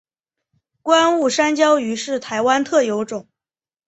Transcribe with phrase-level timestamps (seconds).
[0.81, 3.27] 观雾山椒鱼是台湾特有种。